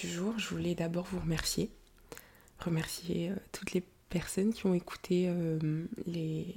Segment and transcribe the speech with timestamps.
[0.00, 1.70] du jour, je voulais d'abord vous remercier.
[2.58, 5.28] Remercier euh, toutes les personnes qui ont écouté
[6.06, 6.54] les,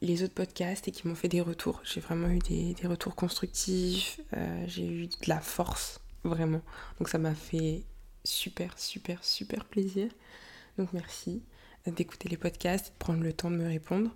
[0.00, 1.80] les autres podcasts et qui m'ont fait des retours.
[1.84, 4.20] J'ai vraiment eu des, des retours constructifs,
[4.68, 6.62] j'ai eu de la force, vraiment.
[6.98, 7.82] Donc ça m'a fait
[8.24, 10.08] super, super, super plaisir.
[10.78, 11.42] Donc merci
[11.86, 14.10] d'écouter les podcasts, de prendre le temps de me répondre.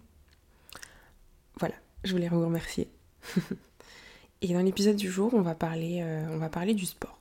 [1.58, 2.88] Voilà, je voulais vous remercier.
[4.42, 7.15] Et dans l'épisode du jour, on va parler, euh, on va parler du sport.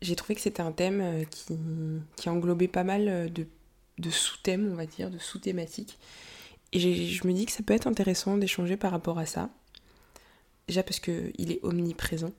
[0.00, 1.58] J'ai trouvé que c'était un thème euh, qui,
[2.16, 3.46] qui, englobait pas mal euh, de,
[3.98, 5.98] de sous-thèmes, on va dire, de sous-thématiques.
[6.72, 9.50] Et je me dis que ça peut être intéressant d'échanger par rapport à ça.
[10.68, 12.32] Déjà parce qu'il est omniprésent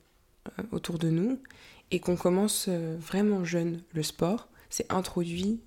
[0.71, 1.39] autour de nous
[1.89, 4.49] et qu'on commence vraiment jeune le sport.
[4.69, 5.61] C'est introduit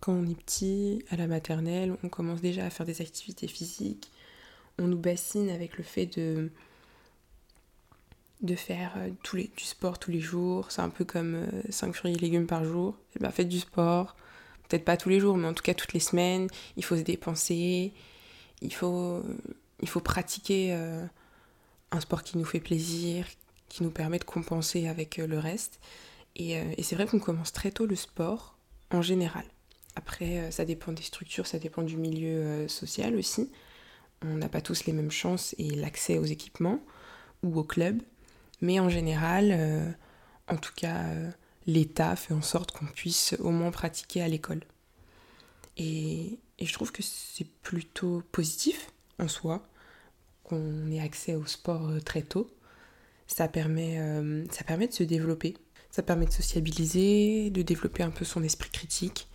[0.00, 4.10] quand on est petit, à la maternelle, on commence déjà à faire des activités physiques.
[4.78, 6.50] On nous bassine avec le fait de,
[8.42, 10.70] de faire euh, tous les, du sport tous les jours.
[10.70, 12.94] C'est un peu comme 5 euh, fruits et légumes par jour.
[13.12, 14.16] Et eh ben, faites du sport.
[14.68, 16.48] Peut-être pas tous les jours, mais en tout cas toutes les semaines.
[16.76, 17.92] Il faut se dépenser.
[18.62, 19.22] Il faut,
[19.80, 21.04] il faut pratiquer euh,
[21.92, 23.26] un sport qui nous fait plaisir,
[23.68, 25.78] qui nous permet de compenser avec le reste.
[26.34, 28.58] Et, et c'est vrai qu'on commence très tôt le sport
[28.90, 29.44] en général.
[29.94, 33.50] Après, ça dépend des structures, ça dépend du milieu social aussi.
[34.22, 36.80] On n'a pas tous les mêmes chances et l'accès aux équipements
[37.42, 38.02] ou au club.
[38.60, 39.90] Mais en général, euh,
[40.48, 41.30] en tout cas, euh,
[41.66, 44.62] l'État fait en sorte qu'on puisse au moins pratiquer à l'école.
[45.76, 49.68] Et, je trouve que c'est plutôt positif en soi
[50.42, 52.50] qu'on ait accès au sport euh, très tôt.
[53.26, 53.98] Ça permet,
[54.52, 55.56] ça permet de se développer,
[55.90, 59.26] ça permet de sociabiliser, de développer un peu son esprit critique,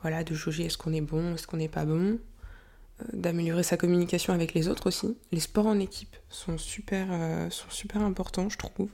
[0.00, 2.18] voilà, de jauger est-ce qu'on est bon, est-ce qu'on n'est pas bon,
[3.12, 5.16] d'améliorer sa communication avec les autres aussi.
[5.32, 8.88] Les sports en équipe sont super, euh, sont super importants, je trouve.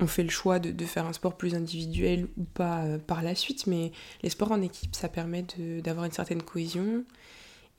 [0.00, 3.34] On fait le choix de, faire un sport plus individuel ou pas euh, par la
[3.34, 3.92] suite, mais
[4.22, 5.44] les sports en équipe, ça permet
[5.82, 7.04] d'avoir une certaine cohésion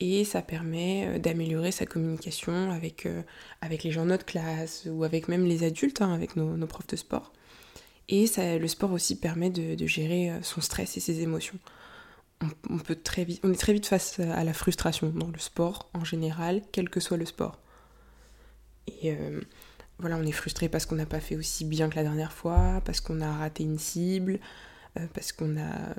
[0.01, 3.07] et ça permet euh, d'améliorer sa communication avec,
[3.61, 6.87] avec les gens de notre classe ou avec même les adultes, hein, avec nos, profs
[6.87, 7.31] de sport.
[8.07, 11.57] Et ça, le sport aussi permet de gérer son stress et ses émotions
[12.69, 15.89] on, peut très vite, on est très vite face à la frustration dans le sport
[15.93, 17.59] en général, quel que soit le sport.
[18.87, 19.41] Et euh,
[19.99, 22.81] voilà, on est frustré parce qu'on n'a pas fait aussi bien que la dernière fois,
[22.85, 24.39] parce qu'on a raté une cible,
[24.97, 25.95] euh, parce qu'on a,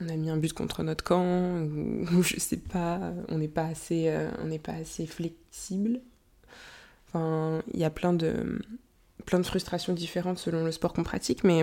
[0.00, 1.62] on a mis un but contre notre camp,
[2.12, 6.00] ou, je sais pas, on n'est pas assez, euh, on n'est pas assez flexible.
[7.08, 8.60] Enfin, il y a plein de,
[9.24, 11.62] plein de frustrations différentes selon le sport qu'on pratique, mais,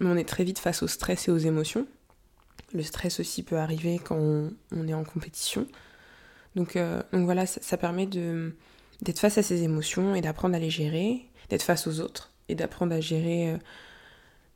[0.00, 1.86] mais on est très vite face au stress et aux émotions.
[2.72, 5.66] Le stress aussi peut arriver quand on, est en compétition.
[6.54, 10.70] Donc, euh, donc voilà, ça, permet d'être face à ses émotions et d'apprendre à les
[10.70, 13.58] gérer, d'être face aux autres et d'apprendre à gérer euh,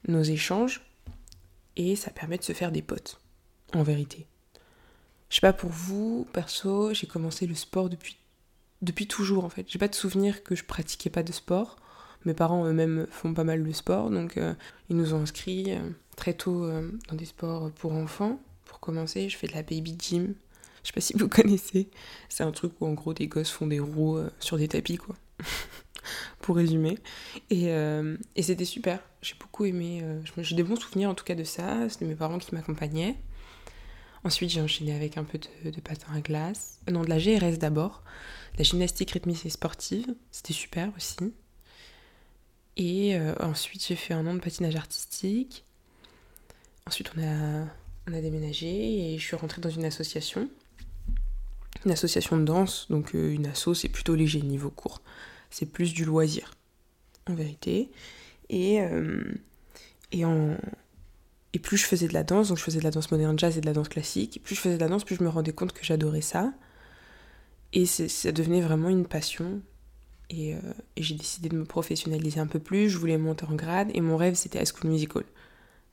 [0.09, 0.83] nos échanges.
[1.77, 3.19] Et ça permet de se faire des potes,
[3.73, 4.27] en vérité.
[5.31, 8.19] Je sais pas pour vous, perso, j'ai commencé le sport depuis,
[8.83, 9.65] depuis toujours en fait.
[9.69, 11.77] J'ai pas de souvenir que je pratiquais pas de sport.
[12.27, 14.53] Mes parents eux-mêmes font pas mal de sport, donc euh,
[14.91, 15.75] ils nous ont inscrits
[16.17, 18.41] très tôt euh, dans des sports pour enfants.
[18.65, 20.35] Pour commencer, je fais de la baby gym.
[20.83, 21.89] Je sais pas si vous connaissez.
[22.29, 24.99] C'est un truc où en gros des gosses font des roues euh, sur des tapis,
[24.99, 25.17] quoi.
[26.41, 26.99] pour résumer.
[27.51, 29.01] Et, euh, et c'était super.
[29.21, 30.05] J'ai beaucoup aimé.
[30.39, 31.89] j'ai des bons souvenirs en tout cas de ça.
[31.89, 33.17] C'était mes parents qui m'accompagnaient.
[34.25, 36.81] Ensuite, j'ai enchaîné avec un peu de, de patin à glace.
[36.91, 38.03] non, de la GRS d'abord.
[38.59, 40.07] La gymnastique rythmique et sportive.
[40.33, 41.33] C'était super aussi.
[42.77, 45.65] Et ensuite, j'ai fait un an de patinage artistique.
[46.87, 50.49] Ensuite, on a, déménagé et je suis rentrée dans une association.
[51.85, 55.01] Une association de danse, donc euh, une asso, c'est plutôt léger niveau cours.
[55.51, 56.53] C'est plus du loisir,
[57.29, 57.91] en vérité.
[58.49, 59.23] Et, euh,
[60.13, 60.57] et, en,
[61.53, 63.57] et plus je faisais de la danse, donc je faisais de la danse moderne jazz
[63.57, 65.53] et de la danse classique, plus je faisais de la danse, plus je me rendais
[65.53, 66.53] compte que j'adorais ça.
[67.73, 69.63] Et ça devenait vraiment une passion.
[70.29, 70.59] Et, euh,
[70.97, 72.91] et j'ai décidé de me professionnaliser un peu plus.
[72.91, 75.25] Je voulais monter en grade et mon rêve c'était High School Musical.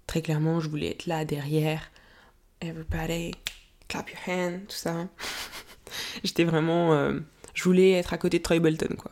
[0.10, 1.92] Très clairement, je voulais être là derrière.
[2.62, 3.36] Everybody,
[3.88, 5.08] clap your hand, tout ça.
[6.24, 6.94] J'étais vraiment.
[6.94, 7.20] Euh,
[7.54, 9.12] je voulais être à côté de Troy Bolton, quoi.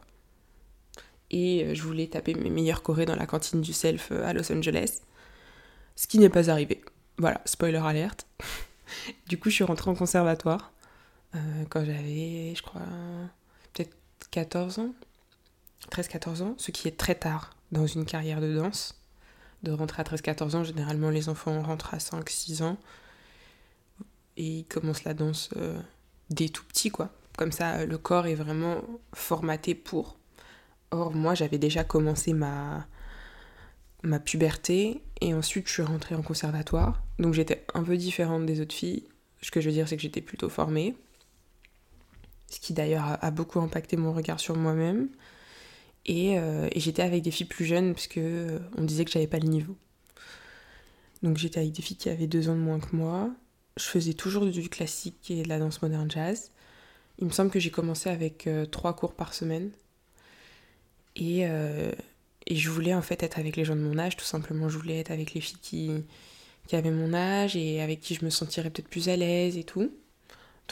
[1.30, 4.34] Et euh, je voulais taper mes meilleurs chorés dans la cantine du self euh, à
[4.34, 5.02] Los Angeles.
[5.96, 6.82] Ce qui n'est pas arrivé.
[7.20, 8.26] Voilà, spoiler alerte.
[9.28, 10.72] du coup, je suis rentrée en conservatoire
[11.70, 12.82] quand j'avais, je crois,
[13.72, 13.96] peut-être
[14.32, 14.96] 14 ans.
[15.92, 18.98] 13-14 ans, ce qui est très tard dans une carrière de danse
[19.64, 20.64] de rentrer à 13-14 ans.
[20.64, 22.78] Généralement, les enfants rentrent à 5-6 ans
[24.38, 25.80] et ils commencent la danse euh,
[26.30, 27.10] dès tout petit, quoi.
[27.38, 28.82] Comme ça, le corps est vraiment
[29.14, 30.18] formaté pour.
[30.92, 32.88] Or, moi, j'avais déjà commencé ma,
[34.04, 37.02] ma puberté et ensuite je suis rentrée en conservatoire.
[37.20, 39.04] Donc j'étais un peu différente des autres filles.
[39.42, 40.96] Ce que je veux dire, c'est que j'étais plutôt formée.
[42.50, 45.10] Ce qui d'ailleurs a, beaucoup impacté mon regard sur moi-même.
[46.08, 49.12] Et, euh, et j'étais avec des filles plus jeunes parce que euh, on disait que
[49.12, 49.76] j'avais pas le niveau.
[51.22, 53.30] Donc j'étais avec des filles qui avaient deux ans de moins que moi.
[53.78, 56.52] Je faisais toujours du classique et de la danse moderne jazz.
[57.20, 59.72] Il me semble que j'ai commencé avec euh, trois cours par semaine.
[61.16, 61.46] Et,
[62.46, 64.70] et je voulais en fait être avec les gens de mon âge, tout simplement.
[64.70, 65.90] Je voulais être avec les filles qui,
[66.68, 69.64] qui avaient mon âge et avec qui je me sentirais peut-être plus à l'aise et
[69.64, 69.92] tout.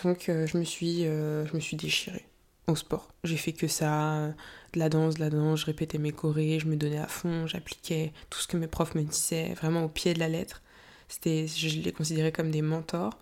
[0.03, 2.27] Donc je, me suis, je me suis déchirée
[2.67, 3.09] au sport.
[3.23, 4.33] J'ai fait que ça,
[4.73, 7.47] de la danse, de la danse, je répétais mes chorés, je me donnais à fond,
[7.47, 10.61] j'appliquais tout ce que mes profs me disaient, vraiment au pied de la lettre.
[11.07, 13.17] C'était, je les considérais comme des mentors.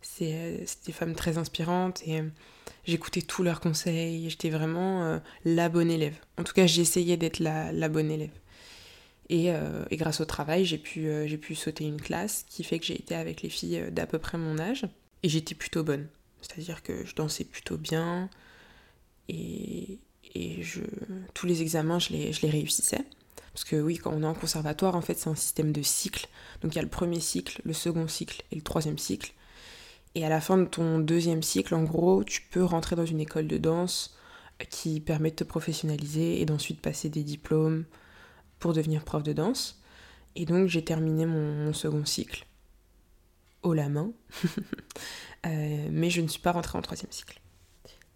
[0.00, 2.22] C'est, euh, des femmes très inspirantes et
[2.84, 6.16] j'écoutais tous leurs conseils, j'étais vraiment euh, la bonne élève.
[6.38, 8.32] En tout cas, j'essayais d'être la, la, bonne élève.
[9.28, 12.64] Et, euh, et grâce au travail, j'ai pu, euh, j'ai pu sauter une classe qui
[12.64, 14.86] fait que j'ai été avec les filles d'à peu près mon âge.
[15.22, 16.08] Et j'étais plutôt bonne.
[16.40, 18.28] C'est-à-dire que je dansais plutôt bien.
[19.28, 19.98] Et,
[20.34, 20.80] je,
[21.34, 23.04] tous les examens, je les, je les réussissais.
[23.52, 26.28] Parce que oui, quand on est en conservatoire, en fait, c'est un système de cycle.
[26.62, 29.34] Donc il y a le premier cycle, le second cycle et le troisième cycle.
[30.14, 33.20] Et à la fin de ton deuxième cycle, en gros, tu peux rentrer dans une
[33.20, 34.16] école de danse
[34.70, 37.84] qui permet de te professionnaliser et d'ensuite passer des diplômes
[38.58, 39.82] pour devenir prof de danse.
[40.34, 42.46] Et donc j'ai terminé mon, second cycle
[43.62, 44.10] haut la main,
[45.46, 47.40] euh, mais je ne suis pas rentrée en troisième cycle.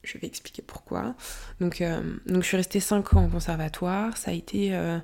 [0.06, 1.14] Je vais expliquer pourquoi.
[1.61, 4.17] Donc, euh, donc je suis restée 5 ans en conservatoire.
[4.17, 4.99] Ça a été, euh,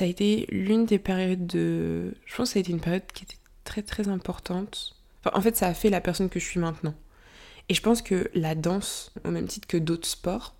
[0.00, 2.14] été l'une des périodes de...
[2.26, 4.96] Je pense que ça a été une période qui était très très importante
[5.32, 6.94] en fait, ça a fait la personne que je suis maintenant.
[7.68, 10.54] Et je pense que la danse, au même titre que d'autres sports,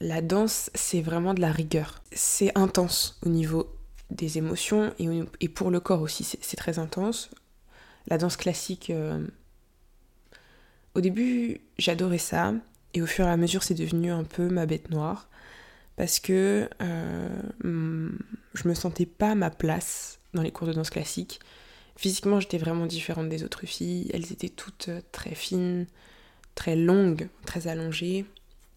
[0.00, 2.02] la danse, c'est vraiment de la rigueur.
[2.12, 3.72] C'est intense au niveau
[4.10, 7.30] des émotions et, pour le corps aussi, c'est très intense.
[8.08, 9.24] La danse classique, euh,
[10.94, 12.54] au début, j'adorais ça.
[12.94, 15.28] Et au fur et à mesure, c'est devenu un peu ma bête noire.
[15.96, 18.08] Parce que euh,
[18.54, 21.40] je me sentais pas à ma place dans les cours de danse classique.
[21.96, 24.10] Physiquement, j'étais vraiment différente des autres filles.
[24.14, 25.86] Elles étaient toutes euh, très fines,
[26.54, 28.24] très longues, très allongées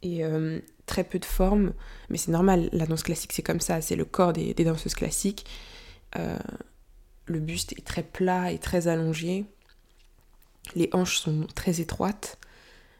[0.01, 1.73] et euh, très peu de forme.
[2.09, 5.45] Mais c'est normal, la danse classique c'est comme ça, c'est le corps des, danseuses classiques.
[7.25, 9.45] Le buste est très plat et très allongé.
[10.75, 12.37] Les hanches sont très étroites,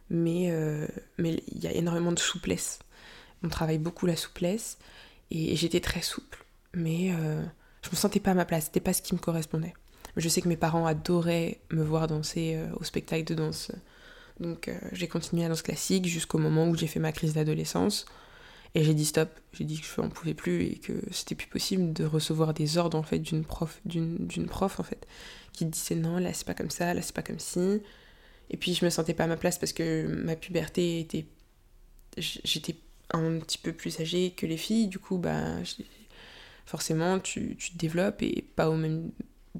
[0.09, 0.51] mais
[1.17, 2.79] mais il y a énormément de souplesse.
[3.43, 4.77] On travaille beaucoup la souplesse
[5.31, 7.11] et, j'étais très souple, mais
[7.81, 9.73] je me sentais pas à ma place, c'était pas ce qui me correspondait.
[10.15, 13.71] Je sais que mes parents adoraient me voir danser euh, au spectacle de danse.
[14.39, 18.05] Donc euh, j'ai continué la danse classique jusqu'au moment où j'ai fait ma crise d'adolescence.
[18.75, 21.47] Et j'ai dit stop, j'ai dit que je n'en pouvais plus et que c'était plus
[21.47, 25.05] possible de recevoir des ordres en fait d'une prof, d'une prof en fait,
[25.53, 27.81] qui disait non, là c'est pas comme ça, là c'est pas comme ci.
[28.49, 31.25] Et puis je me sentais pas à ma place parce que ma puberté était.
[32.17, 32.75] J'étais
[33.11, 35.57] un petit peu plus âgée que les filles, du coup, bah,
[36.65, 39.11] forcément tu, tu te développes et pas au même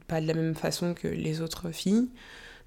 [0.08, 2.10] pas de la même façon que les autres filles.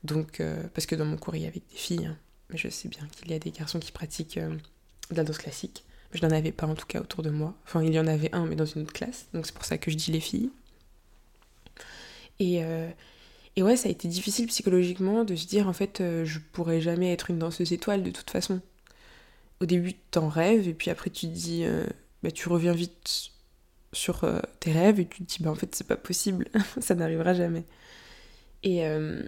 [0.05, 2.17] Donc, euh, parce que dans mon cours, il y avait des filles, hein.
[2.51, 4.55] mais je sais bien qu'il y a des garçons qui pratiquent euh,
[5.11, 5.85] de la danse classique.
[6.13, 7.55] Je n'en avais pas en tout cas autour de moi.
[7.65, 9.27] Enfin, il y en avait un, mais dans une autre classe.
[9.33, 10.51] Donc c'est pour ça que je dis les filles.
[12.39, 12.89] Et, euh,
[13.57, 17.13] et ouais, ça a été difficile psychologiquement de se dire en fait, je pourrais jamais
[17.13, 18.61] être une danseuse étoile de toute façon.
[19.61, 21.65] Au début, t'en rêves, et puis après, tu te dis,
[22.23, 23.31] bah, tu reviens vite
[23.93, 26.47] sur euh, tes rêves et tu te dis bah en fait c'est pas possible,
[26.81, 27.65] ça n'arrivera jamais.
[28.63, 29.23] Et, euh,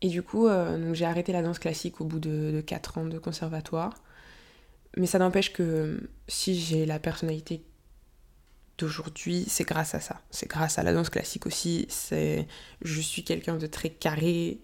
[0.00, 3.06] et du coup euh, j'ai arrêté la danse classique au bout de, de 4 ans
[3.06, 3.94] de conservatoire.
[4.96, 7.62] Mais ça n'empêche que si j'ai la personnalité
[8.78, 10.20] d'aujourd'hui, c'est grâce à ça.
[10.30, 11.86] C'est grâce à la danse classique aussi.
[11.88, 12.46] C'est,
[12.82, 14.58] je suis quelqu'un de très carré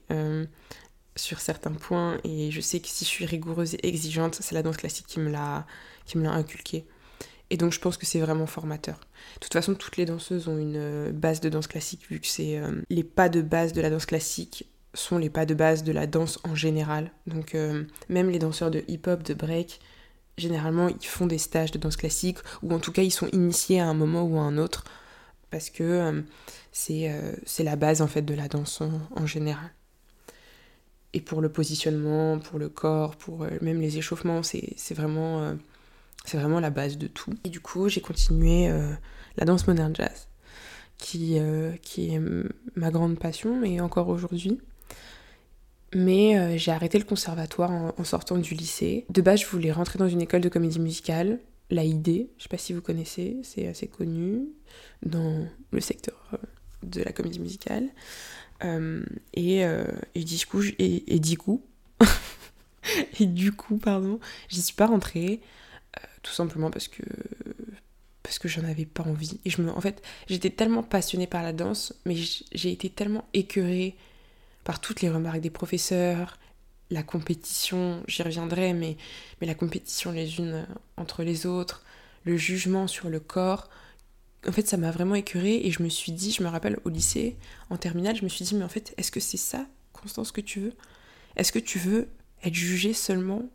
[1.17, 4.63] sur certains points et je sais que si je suis rigoureuse et exigeante, c'est la
[4.63, 5.67] danse classique qui me l'a,
[6.07, 6.87] qui me l'a inculqué.
[7.51, 9.01] Et donc je pense que c'est vraiment formateur.
[9.35, 12.27] De toute façon, toutes les danseuses ont une euh, base de danse classique, vu que
[12.27, 15.83] c'est euh, les pas de base de la danse classique sont les pas de base
[15.83, 17.11] de la danse en général.
[17.27, 19.81] Donc euh, même les danseurs de hip-hop, de break,
[20.39, 23.81] généralement ils font des stages de danse classique, ou en tout cas ils sont initiés
[23.81, 24.85] à un moment ou à un autre,
[25.51, 26.25] parce que
[26.73, 27.11] c'est
[27.59, 28.83] la base en fait de la danse
[29.17, 29.71] en, général.
[31.15, 35.57] Et pour le positionnement, pour le corps, pour même les échauffements, c'est vraiment
[36.29, 37.33] c'est vraiment la base de tout.
[37.45, 38.93] Et du coup, j'ai continué euh,
[39.37, 40.29] la danse moderne jazz,
[40.99, 42.21] qui, euh, qui est
[42.77, 44.61] ma grande passion, et encore aujourd'hui.
[45.95, 49.07] Mais euh, j'ai arrêté le conservatoire en, sortant du lycée.
[49.09, 51.41] De base, je voulais rentrer dans une école de comédie musicale,
[51.71, 54.49] l'AID, je sais pas si vous connaissez, c'est assez connu
[55.03, 56.37] dans le secteur euh,
[56.83, 57.89] de la comédie musicale.
[58.65, 59.03] Euh,
[59.35, 59.63] et,
[60.15, 61.63] et, du coup, et du coup,
[63.21, 64.19] et du coup, pardon,
[64.49, 65.41] j'y suis pas rentrée,
[66.23, 67.03] tout simplement parce que
[68.29, 69.41] parce que j'en avais pas envie.
[69.47, 73.25] Et je me, en fait, j'étais tellement passionnée par la danse, mais j'ai été tellement
[73.33, 73.97] écœurée
[74.69, 76.37] par toutes les remarques des professeurs,
[76.91, 78.99] la compétition, j'y reviendrai, mais,
[79.41, 80.67] mais la compétition les unes
[80.99, 81.83] entre les autres,
[82.25, 83.71] le jugement sur le corps.
[84.47, 86.91] En fait, ça m'a vraiment écœurée et je me suis dit, je me rappelle au
[86.91, 87.39] lycée,
[87.71, 90.43] en terminale, je me suis dit, mais en fait, est-ce que c'est ça, Constance, que
[90.43, 90.75] tu veux?
[91.37, 92.11] Est-ce que tu veux
[92.45, 93.49] être jugée seulement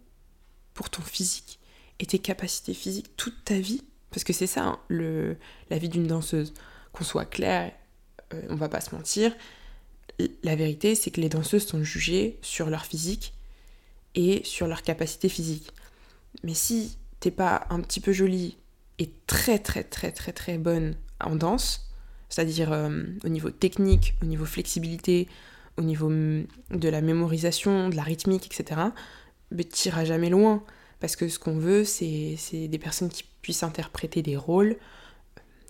[0.73, 1.59] pour ton physique
[1.99, 3.83] et tes capacités physiques toute ta vie?
[4.09, 5.37] Parce que c'est ça, hein, le,
[5.69, 6.55] la vie d'une danseuse.
[6.91, 7.71] Qu'on soit clair,
[8.33, 9.31] euh, on va pas se mentir,
[10.43, 13.33] la vérité, c'est que les danseuses sont jugées sur leur physique
[14.15, 15.71] et sur leur capacité physique.
[16.43, 18.57] Mais si t'es pas un petit peu jolie
[18.99, 21.89] et très très très très très bonne en danse,
[22.29, 25.27] c'est-à-dire euh, au niveau technique, au niveau flexibilité,
[25.77, 28.81] au niveau de la mémorisation, de la rythmique, etc.,
[29.51, 30.63] mais t'iras jamais loin.
[30.99, 34.77] Parce que ce qu'on veut, c'est des personnes qui puissent interpréter des rôles,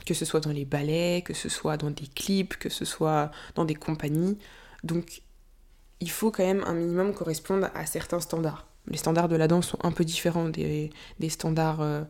[0.05, 3.31] que ce soit dans les ballets, que ce soit dans des clips, que ce soit
[3.55, 4.37] dans des compagnies.
[4.83, 5.21] Donc
[5.99, 8.67] il faut quand même un minimum correspondre à certains standards.
[8.87, 10.91] Les standards de la danse sont un peu différents des,
[11.29, 12.03] standards euh,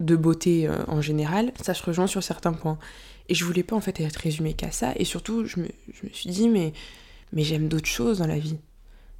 [0.00, 1.52] de beauté euh, en général.
[1.62, 2.78] Ça se rejoint sur certains points.
[3.28, 4.92] Et je voulais pas en fait être résumé qu'à ça.
[4.96, 6.72] Et surtout, je me, je me suis dit, mais,
[7.32, 8.58] mais j'aime d'autres choses dans la vie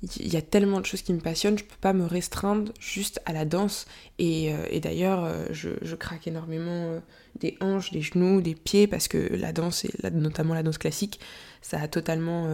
[0.02, 3.20] il y a tellement de choses qui me passionnent, je peux pas me restreindre juste
[3.26, 3.86] à la danse.
[4.18, 7.00] Et, euh, d'ailleurs, euh, je, craque énormément euh,
[7.38, 11.20] des hanches, des genoux, des pieds, parce que la danse, et notamment la danse classique,
[11.60, 12.48] ça a totalement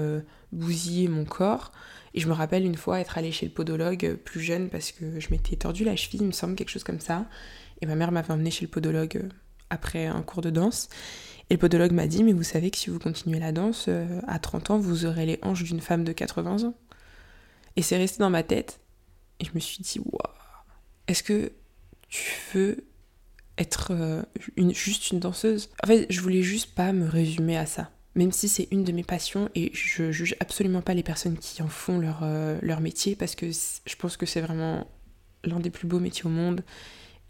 [0.50, 1.71] bousillé mon corps.
[2.15, 5.21] Et je me rappelle une fois être allée chez le podologue plus jeune parce que
[5.21, 7.26] je m'étais tordu la cheville, il me semble, quelque chose comme ça.
[7.81, 9.29] Et ma mère m'avait emmenée chez le podologue
[9.71, 10.88] après un cours de danse.
[11.50, 13.88] Et le podologue m'a dit, mais vous savez que si vous continuez la danse,
[14.26, 16.75] à 30 ans, vous aurez les hanches d'une femme de 80 ans.
[17.76, 18.80] Et c'est resté dans ma tête.
[19.40, 20.35] Et je me suis dit, waouh,
[21.06, 21.52] est-ce que
[22.09, 22.85] tu veux
[23.59, 24.23] être euh,
[24.56, 25.71] une, juste une danseuse?
[25.85, 27.90] En fait, je voulais juste pas me résumer à ça.
[28.14, 31.62] Même si c'est une de mes passions et je juge absolument pas les personnes qui
[31.62, 34.90] en font leur, euh, leur métier parce que je pense que c'est vraiment
[35.45, 36.64] l'un des plus beaux métiers au monde.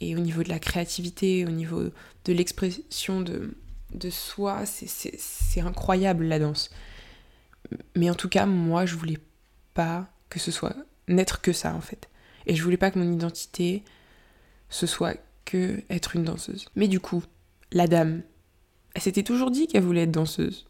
[0.01, 1.91] Et au niveau de la créativité, au niveau
[2.25, 3.57] de l'expression de,
[3.95, 6.71] de soi, c'est incroyable la danse.
[7.97, 9.19] Mais en tout cas, moi, je voulais
[9.75, 10.75] pas que ce soit
[11.09, 12.09] n'être que ça en fait.
[12.47, 13.83] Et je voulais pas que mon identité
[14.69, 16.67] ce soit que être une danseuse.
[16.75, 17.23] Mais du coup,
[17.73, 18.23] la dame,
[18.95, 20.67] elle s'était toujours dit qu'elle voulait être danseuse.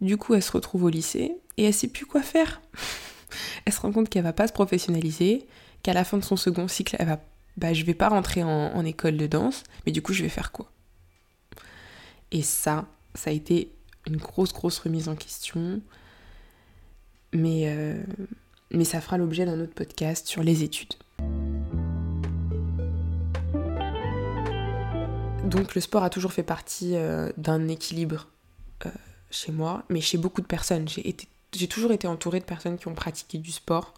[0.00, 2.60] Du coup, elle se retrouve au lycée et elle sait plus quoi faire.
[3.64, 5.46] elle se rend compte qu'elle va pas se professionnaliser,
[5.82, 7.20] qu'à la fin de son second cycle, elle va
[7.56, 10.52] bah je vais pas rentrer en, école de danse, mais du coup, je vais faire
[10.52, 10.70] quoi?
[12.30, 13.72] Et ça, ça a été
[14.06, 15.82] une grosse grosse remise en question.
[17.32, 18.02] Mais euh,
[18.70, 20.94] mais ça fera l'objet d'un autre podcast sur les études.
[25.44, 28.28] Donc le sport a toujours fait partie euh, d'un équilibre
[28.86, 28.90] euh,
[29.30, 30.86] chez moi, mais chez beaucoup de personnes.
[30.88, 33.94] J'ai toujours été entourée de personnes qui ont pratiqué du sport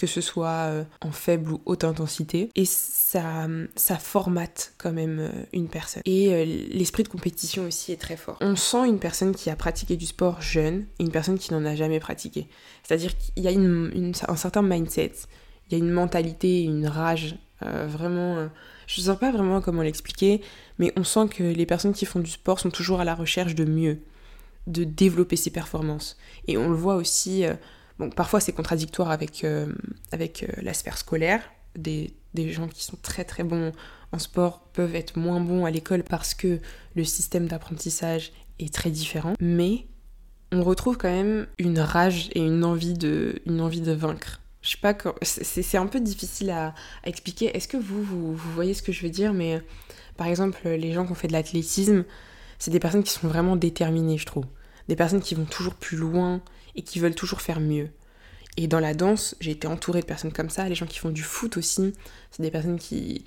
[0.00, 2.48] que ce soit euh, en faible ou haute intensité.
[2.54, 6.00] Et ça, ça formate quand même euh, une personne.
[6.06, 8.38] Et euh, l'esprit de compétition aussi est très fort.
[8.40, 11.66] On sent une personne qui a pratiqué du sport jeune et une personne qui n'en
[11.66, 12.48] a jamais pratiqué.
[12.82, 15.12] C'est-à-dire qu'il y a une, un certain mindset,
[15.68, 18.48] il y a une mentalité, une rage vraiment...
[18.86, 20.40] je ne sais pas vraiment comment l'expliquer,
[20.78, 23.54] mais on sent que les personnes qui font du sport sont toujours à la recherche
[23.54, 24.00] de mieux,
[24.66, 26.16] de développer ses performances.
[26.48, 27.44] Et on le voit aussi
[28.00, 29.66] Bon, parfois c'est contradictoire avec, euh,
[30.10, 31.42] avec euh, la sphère scolaire.
[31.76, 33.72] Des, gens qui sont très très bons
[34.12, 36.60] en sport peuvent être moins bons à l'école parce que
[36.96, 39.34] le système d'apprentissage est très différent.
[39.38, 39.84] Mais
[40.50, 44.40] on retrouve quand même une rage et une envie de, une envie de vaincre.
[44.62, 47.54] Je sais pas, c'est un peu difficile à, expliquer.
[47.54, 49.34] Est-ce que vous, vous, vous, voyez ce que je veux dire?
[49.34, 49.60] Mais
[50.16, 52.04] par exemple, les gens qui ont fait de l'athlétisme,
[52.58, 54.46] c'est des personnes qui sont vraiment déterminées, je trouve.
[54.88, 56.40] Des personnes qui vont toujours plus loin,
[56.74, 57.90] et qui veulent toujours faire mieux.
[58.56, 61.10] Et dans la danse, j'ai été entourée de personnes comme ça, les gens qui font
[61.10, 61.92] du foot aussi,
[62.30, 63.24] c'est des personnes qui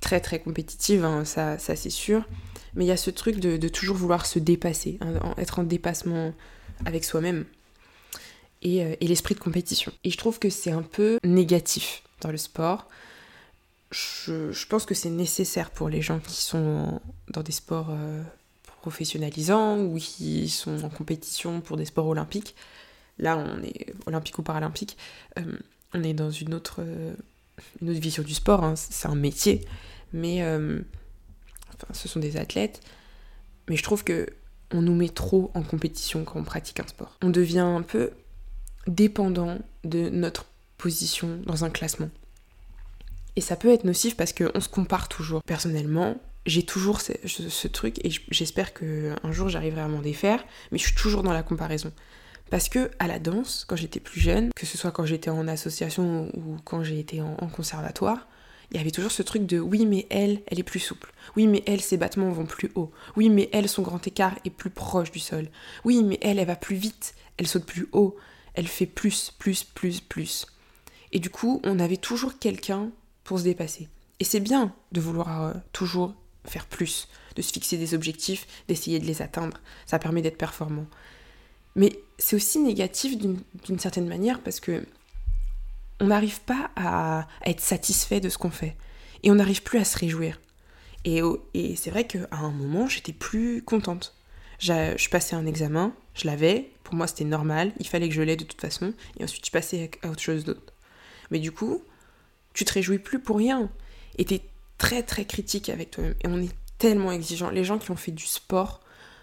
[0.00, 2.24] très très compétitives, hein, ça, c'est sûr.
[2.74, 6.34] Mais il y a ce truc de, toujours vouloir se dépasser, hein, être en dépassement
[6.84, 7.46] avec soi-même.
[8.66, 9.92] Euh, et, l'esprit de compétition.
[10.04, 12.88] Et je trouve que c'est un peu négatif dans le sport.
[13.90, 18.22] Je, je pense que c'est nécessaire pour les gens qui sont dans des sports euh,
[18.84, 22.54] professionnalisants ou qui sont en compétition pour des sports olympiques,
[23.18, 24.98] là on est olympique ou paralympique,
[25.94, 26.84] on est dans une autre,
[27.80, 28.74] une autre vision du sport, hein.
[28.76, 29.64] c'est un métier,
[30.12, 32.82] mais enfin, ce sont des athlètes,
[33.70, 34.28] mais je trouve que
[34.70, 37.16] on nous met trop en compétition quand on pratique un sport.
[37.22, 38.10] On devient un peu
[38.86, 42.10] dépendant de notre position dans un classement.
[43.36, 45.42] Et ça peut être nocif parce qu'on se compare toujours.
[45.42, 50.84] Personnellement, j'ai toujours ce, truc et j'espère qu'un jour j'arriverai à m'en défaire, mais je
[50.84, 51.92] suis toujours dans la comparaison.
[52.50, 55.48] Parce que à la danse, quand j'étais plus jeune, que ce soit quand j'étais en
[55.48, 58.28] association ou quand j'ai été en, conservatoire,
[58.70, 61.12] il y avait toujours ce truc de oui mais elle, elle est plus souple.
[61.36, 62.92] Oui mais elle, ses battements vont plus haut.
[63.16, 65.48] Oui mais elle, son grand écart est plus proche du sol.
[65.84, 68.16] Oui mais elle, elle va plus vite, elle saute plus haut,
[68.52, 70.46] elle fait plus, plus, plus, plus.
[71.12, 72.90] Et du coup, on avait toujours quelqu'un
[73.22, 73.88] pour se dépasser.
[74.20, 76.14] Et c'est bien de vouloir euh, toujours
[76.46, 79.58] faire plus, de se fixer des objectifs, d'essayer de les atteindre.
[79.86, 80.86] Ça permet d'être performant.
[81.76, 84.86] Mais c'est aussi négatif d'une certaine manière parce que
[86.00, 88.76] on n'arrive pas à, être satisfait de ce qu'on fait.
[89.22, 90.40] Et on n'arrive plus à se réjouir.
[91.04, 91.20] Et,
[91.76, 94.14] c'est vrai qu'à un moment, j'étais plus contente.
[94.58, 98.36] Je passais un examen, je l'avais, pour moi c'était normal, il fallait que je l'aie
[98.36, 100.72] de toute façon, et ensuite je passais à autre chose d'autre.
[101.30, 101.82] Mais du coup,
[102.54, 103.68] tu te réjouis plus pour rien.
[104.16, 104.42] Et t'es
[104.84, 106.14] très très critique avec toi-même.
[106.22, 107.50] Et on est tellement exigeant.
[107.50, 108.80] Les gens qui ont fait du sport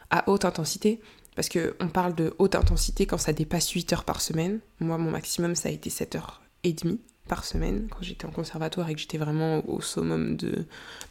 [0.10, 1.00] à haute intensité,
[1.36, 4.60] parce qu'on parle de haute intensité quand ça dépasse 8 heures par semaine.
[4.80, 8.32] Moi, mon maximum, ça a été 7 heures et demie par semaine quand j'étais en
[8.32, 10.66] conservatoire et que j'étais vraiment au summum de,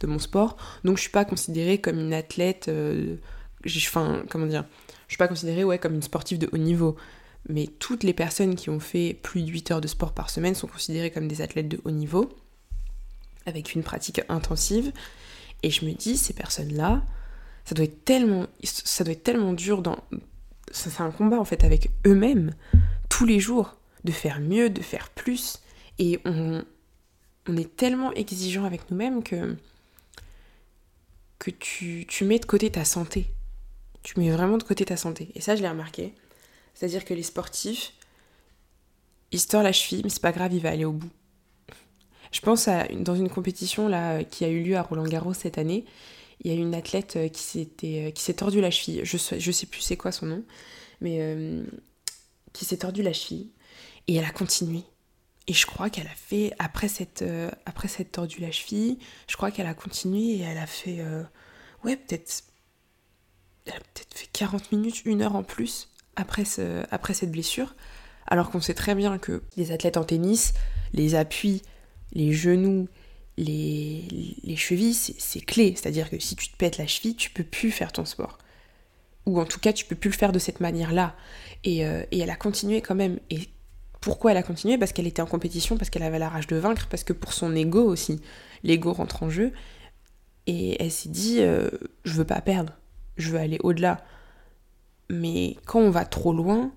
[0.04, 0.56] mon sport.
[0.84, 3.16] Donc je suis pas considérée comme une athlète, euh,
[3.66, 4.66] enfin comment dire,
[5.06, 6.96] je suis pas considérée ouais, comme une sportive de haut niveau.
[7.48, 10.54] Mais toutes les personnes qui ont fait plus de 8 heures de sport par semaine
[10.54, 12.28] sont considérées comme des athlètes de haut niveau,
[13.46, 14.92] avec une pratique intensive.
[15.62, 17.02] Et je me dis, ces personnes-là,
[17.64, 19.04] ça doit être tellement, ça
[19.52, 19.98] dur dans,
[20.70, 22.54] c'est un combat en fait avec eux-mêmes
[23.08, 25.60] tous les jours de faire mieux, de faire plus.
[25.98, 26.64] Et on,
[27.46, 29.56] on est tellement exigeant avec nous-mêmes que,
[31.38, 33.26] que tu, tu mets de côté ta santé.
[34.02, 35.30] Tu mets vraiment de côté ta santé.
[35.34, 36.14] Et ça, je l'ai remarqué.
[36.74, 37.92] C'est-à-dire que les sportifs,
[39.32, 41.10] ils se la cheville, mais c'est pas grave, il va aller au bout.
[42.32, 45.58] Je pense à dans une compétition là qui a eu lieu à Roland Garros cette
[45.58, 45.84] année,
[46.42, 49.02] il y a une athlète euh, qui s'était euh, qui s'est tordu la cheville.
[49.04, 50.44] Je je sais plus c'est quoi son nom,
[51.00, 51.64] mais euh,
[52.52, 53.50] qui s'est tordu la cheville
[54.08, 54.82] et elle a continué.
[55.46, 57.24] Et je crois qu'elle a fait après cette
[57.66, 61.02] après cette tordu la cheville, je crois qu'elle a continué et elle a fait
[61.84, 62.44] ouais peut-être
[63.68, 67.74] a peut-être fait 40 minutes, une heure en plus après, ce, après cette blessure,
[68.26, 70.52] alors qu'on sait très bien que les athlètes en tennis,
[70.92, 71.62] les appuis,
[72.12, 72.88] les genoux,
[73.36, 74.04] les,
[74.42, 75.74] les chevilles, c'est clé.
[75.76, 78.38] C'est-à-dire que si tu te pètes la cheville, tu peux plus faire ton sport.
[79.26, 81.14] Ou en tout cas, tu peux plus le faire de cette manière-là.
[81.64, 83.18] Et, euh, et, elle a continué quand même.
[83.30, 83.48] Et
[84.00, 84.78] pourquoi elle a continué?
[84.78, 87.32] Parce qu'elle était en compétition, parce qu'elle avait la rage de vaincre, parce que pour
[87.32, 88.20] son ego aussi,
[88.62, 89.52] l'ego rentre en jeu.
[90.46, 91.68] Et elle s'est dit, euh,
[92.04, 92.72] je veux pas perdre,
[93.16, 94.04] je veux aller au-delà.
[95.10, 96.72] Mais quand on va trop loin,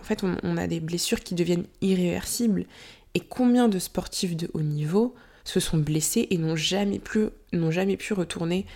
[0.00, 2.66] en fait, on, a des blessures qui deviennent irréversibles.
[3.14, 8.66] Et combien de sportifs de haut niveau se sont blessés et n'ont jamais, pu retourner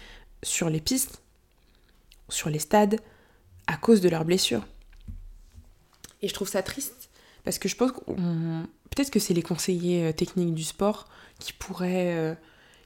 [0.42, 1.22] sur les pistes,
[2.28, 3.00] sur les stades,
[3.66, 4.66] à cause de leurs blessures?
[6.22, 7.10] Et je trouve ça triste,
[7.44, 8.66] parce que je pense qu'on...
[8.90, 12.34] Peut-être que c'est les conseillers euh, techniques du sport qui pourraient euh,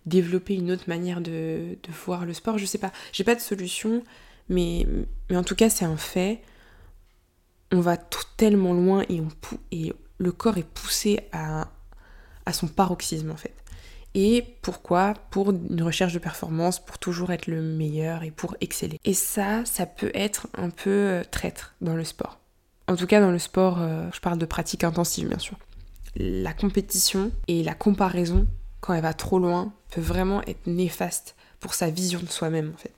[0.05, 2.59] développer une autre manière de, voir le sport.
[2.59, 4.03] Je sais pas, j'ai pas de solution,
[4.49, 4.87] mais,
[5.31, 6.43] mais en tout cas, c'est un fait.
[7.71, 9.29] On va tout tellement loin et, on,
[9.71, 11.69] et le corps est poussé à,
[12.47, 13.55] à son paroxysme en fait.
[14.15, 15.15] Et pourquoi?
[15.31, 19.01] Pour une recherche de performance, pour toujours être le meilleur et pour exceller.
[19.05, 22.39] Et ça, ça peut être un peu euh, traître dans le sport.
[22.89, 25.57] En tout cas, dans le sport, euh, je parle de pratique intensive bien sûr.
[26.17, 28.47] La compétition et la comparaison,
[28.81, 32.77] quand elle va trop loin, peut vraiment être néfaste pour sa vision de soi-même en
[32.77, 32.93] fait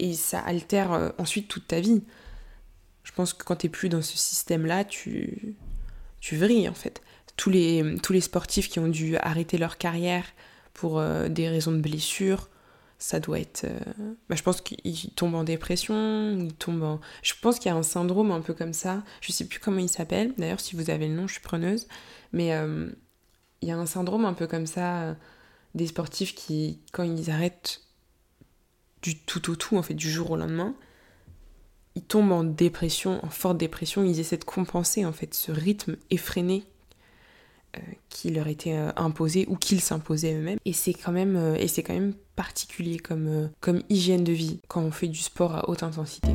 [0.00, 2.02] et ça altère euh, ensuite toute ta vie.
[3.04, 5.54] Je pense que quand tu n'es plus dans ce système-là, tu,
[6.20, 7.02] tu vrilles en fait.
[7.36, 10.24] Tous les, tous les sportifs qui ont dû arrêter leur carrière
[10.74, 12.48] pour euh, des raisons de blessure,
[12.98, 13.64] ça doit être.
[13.64, 13.78] Euh,
[14.28, 17.00] bah, je pense qu'ils tombent en dépression, ils tombent en.
[17.22, 19.02] Je pense qu'il y a un syndrome un peu comme ça.
[19.20, 20.34] Je sais plus comment il s'appelle.
[20.36, 21.88] D'ailleurs, si vous avez le nom, je suis preneuse.
[22.32, 22.48] Mais
[23.62, 25.16] il y a un syndrome un peu comme ça
[25.74, 27.82] des sportifs qui, quand ils arrêtent
[29.02, 30.74] du tout au tout, en fait, du jour au lendemain,
[31.96, 35.96] ils tombent en dépression, en forte dépression, ils essaient de compenser en fait ce rythme
[36.10, 36.64] effréné
[37.76, 40.58] euh, qui leur était euh, imposé ou qu'ils s'imposaient eux-mêmes.
[40.64, 44.90] Et c'est quand même, euh, quand même particulier comme, comme hygiène de vie quand on
[44.90, 46.30] fait du sport à haute intensité.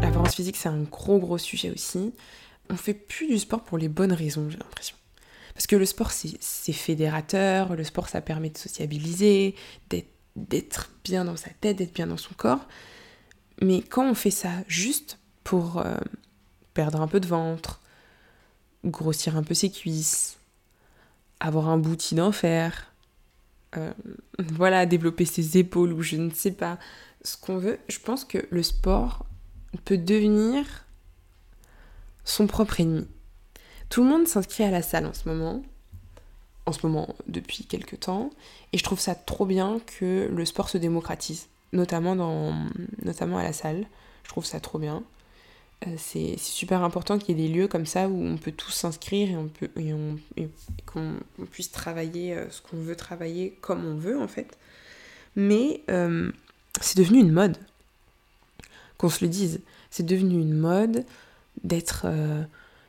[0.00, 2.12] l'apparence physique, c'est un gros gros sujet aussi.
[2.70, 4.96] On fait plus du sport pour les bonnes raisons, j'ai l'impression.
[5.54, 9.54] Parce que le sport, c'est fédérateur, le sport, ça permet de sociabiliser,
[9.90, 12.66] d'être bien dans sa tête, d'être bien dans son corps.
[13.62, 15.96] Mais quand on fait ça juste pour euh,
[16.72, 17.80] perdre un peu de ventre,
[18.84, 20.38] grossir un peu ses cuisses,
[21.40, 22.92] avoir un bouti d'enfer,
[23.76, 23.92] euh,
[24.38, 26.78] voilà, développer ses épaules ou je ne sais pas
[27.22, 29.24] ce qu'on veut, je pense que le sport
[29.84, 30.64] peut devenir
[32.24, 33.06] son propre ennemi.
[33.88, 35.62] Tout le monde s'inscrit à la salle en ce moment,
[36.66, 38.30] en ce moment depuis quelques temps,
[38.72, 42.54] et je trouve ça trop bien que le sport se démocratise, notamment, dans,
[43.02, 43.86] notamment à la salle.
[44.22, 45.02] Je trouve ça trop bien.
[45.86, 48.70] Euh, c'est super important qu'il y ait des lieux comme ça où on peut tous
[48.70, 49.68] s'inscrire et, on peut,
[50.36, 50.48] et,
[50.86, 51.14] qu'on
[51.50, 54.56] puisse travailler euh, ce qu'on veut travailler comme on veut en fait.
[55.36, 56.30] Mais euh,
[56.80, 57.58] c'est devenu une mode.
[58.96, 61.04] Qu'on se le dise, c'est devenu une mode
[61.64, 62.06] d'être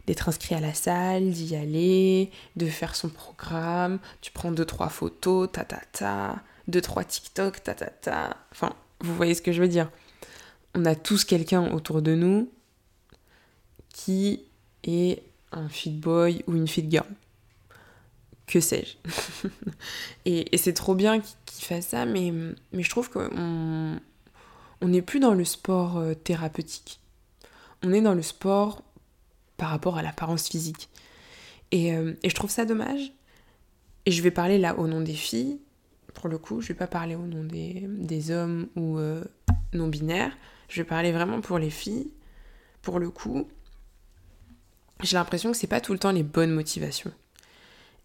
[0.07, 4.89] d'être inscrit à la salle, d'y aller, de faire son programme, tu prends deux trois
[4.89, 8.37] photos, ta ta ta, deux trois TikTok, ta ta ta.
[8.51, 9.89] Enfin, vous voyez ce que je veux dire.
[10.73, 12.51] On a tous quelqu'un autour de nous
[13.89, 14.41] qui
[14.83, 17.07] est un fit boy ou une fit girl.
[18.45, 19.47] Que sais-je
[20.25, 22.31] Et, c'est trop bien qu'il fasse ça, mais,
[22.73, 23.99] mais je trouve qu'on
[24.81, 26.99] on n'est plus dans le sport euh, thérapeutique.
[27.81, 28.83] On est dans le sport
[29.57, 30.89] par rapport à l'apparence physique.
[31.71, 33.13] Et, euh, et, je trouve ça dommage.
[34.05, 35.59] Et je vais parler là au nom des filles.
[36.13, 39.23] Pour le coup, je vais pas parler au nom des, hommes ou euh,
[39.73, 40.37] non-binaires.
[40.69, 42.11] Je vais parler vraiment pour les filles.
[42.81, 43.47] Pour le coup,
[45.01, 47.11] j'ai l'impression que c'est pas tout le temps les bonnes motivations.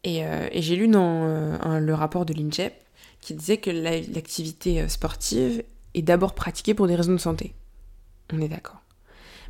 [0.03, 2.75] Et, euh, j'ai lu dans le rapport de l'INJEP
[3.21, 7.55] qui disait que l'activité sportive est d'abord pratiquée pour des raisons de santé.
[8.33, 8.80] On est d'accord.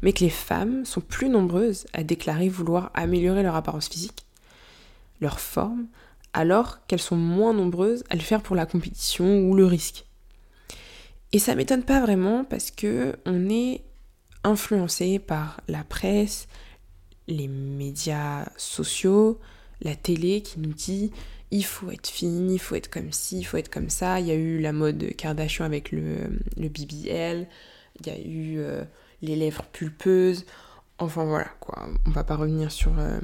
[0.03, 4.25] Mais que les femmes sont plus nombreuses à déclarer vouloir améliorer leur apparence physique,
[5.21, 5.87] leur forme,
[6.33, 10.07] alors qu'elles sont moins nombreuses à le faire pour la compétition ou le risque.
[11.33, 13.83] Et ça m'étonne pas vraiment parce que on est
[14.43, 16.49] influencé par la presse,
[17.29, 19.39] les médias sociaux,
[19.83, 21.13] la télé qui nous dit
[21.51, 24.21] il faut être fine, il faut être comme ci, il faut être comme ça.
[24.21, 27.49] Il y a eu la mode Kardashian avec le, le BBL,
[28.01, 28.85] il y a eu euh,
[29.23, 30.47] les lèvres pulpeuses.
[30.99, 33.19] Enfin voilà quoi, on va pas revenir sur, euh,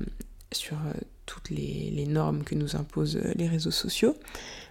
[0.72, 0.92] euh,
[1.26, 4.16] toutes les, les, normes que nous imposent les réseaux sociaux.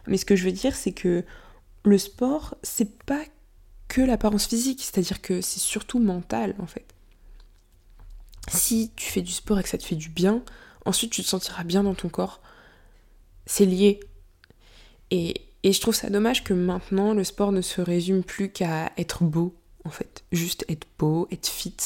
[0.07, 1.23] Mais ce que je veux dire, c'est que
[1.83, 3.23] le sport, c'est pas
[3.87, 6.95] que l'apparence physique, c'est-à-dire que c'est surtout mental en fait
[8.47, 10.43] si tu fais du sport et que ça te fait du bien,
[10.85, 12.41] ensuite tu te sentiras bien dans ton corps.
[13.45, 13.99] C'est lié.
[15.11, 19.23] Et, je trouve ça dommage que maintenant le sport ne se résume plus qu'à être
[19.23, 19.55] beau,
[19.85, 20.23] en fait.
[20.31, 21.77] Juste être beau, être fit,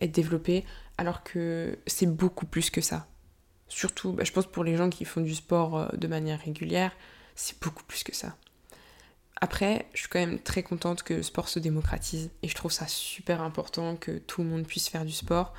[0.00, 0.64] être développé,
[0.98, 3.06] alors que c'est beaucoup plus que ça.
[3.68, 6.92] Surtout, bah, je pense pour les gens qui font du sport euh, de manière régulière,
[7.34, 8.36] c'est beaucoup plus que ça.
[9.40, 12.70] Après, je suis quand même très contente que le sport se démocratise et je trouve
[12.70, 15.54] ça super important que tout le monde puisse faire du sport.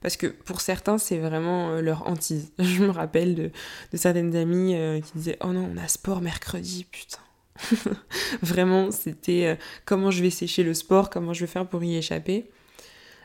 [0.00, 2.52] Parce que pour certains, c'est vraiment euh, leur hantise.
[2.58, 3.52] Je me rappelle de,
[3.94, 7.20] certaines amies euh, qui disaient Oh non, on a sport mercredi, putain.
[8.42, 11.96] vraiment, c'était euh, comment je vais sécher le sport, comment je vais faire pour y
[11.96, 12.50] échapper.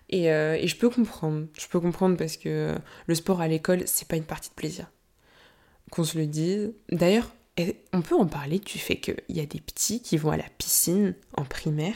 [0.09, 1.47] Et, et, je peux comprendre.
[1.57, 2.75] Je peux comprendre parce que
[3.07, 4.85] le sport à l'école, c'est pas une partie de plaisir.
[5.89, 6.73] Qu'on se le dise.
[6.91, 7.33] D'ailleurs,
[7.91, 10.45] on peut en parler du fait qu'il y a des petits qui vont à la
[10.59, 11.95] piscine en primaire?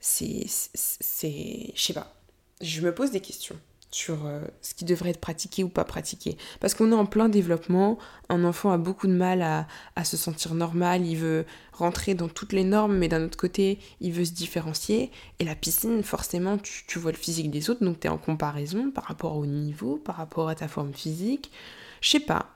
[0.00, 0.46] C'est.
[0.48, 2.12] Je sais pas
[2.60, 3.58] je me pose des questions
[3.94, 6.36] sur euh, ce qui devrait être pratiqué ou pas pratiqué.
[6.58, 7.96] Parce qu'on est en plein développement,
[8.28, 12.52] un enfant a beaucoup de mal à, se sentir normal, il veut rentrer dans toutes
[12.52, 15.12] les normes, mais d'un autre côté, il veut se différencier.
[15.38, 18.90] Et la piscine, forcément, tu, vois le physique des autres, donc tu es en comparaison
[18.90, 21.52] par rapport au niveau, par rapport à ta forme physique.
[22.00, 22.50] Je sais pas.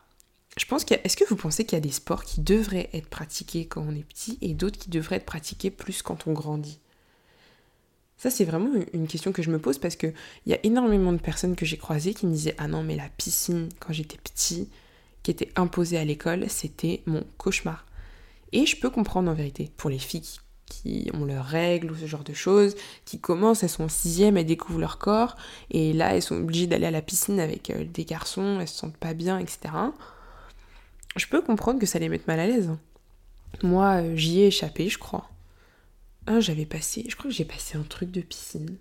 [0.56, 3.08] Je pense qu'il Est-ce que vous pensez qu'il y a des sports qui devraient être
[3.08, 6.80] pratiqués quand on est petit et d'autres qui devraient être pratiqués plus quand on grandit?
[8.18, 10.12] Ça, c'est vraiment une question que je me pose parce qu'il
[10.46, 13.08] y a énormément de personnes que j'ai croisées qui me disaient Ah non, mais la
[13.16, 14.68] piscine, quand j'étais petit,
[15.22, 17.86] qui était imposée à l'école, c'était mon cauchemar.
[18.52, 20.26] Et je peux comprendre en vérité, pour les filles
[20.66, 24.36] qui, ont leurs règles ou ce genre de choses, qui commencent, elles sont en sixième,
[24.36, 25.36] elles découvrent leur corps,
[25.70, 28.78] et là, elles sont obligées d'aller à la piscine avec euh, des garçons, elles se
[28.78, 29.74] sentent pas bien, etc.
[31.16, 32.70] Je peux comprendre que ça les mette mal à l'aise.
[33.62, 35.30] Moi, euh, j'y ai échappé, je crois.
[36.30, 38.76] Ah, j'avais passé, je crois que j'ai passé un truc de piscine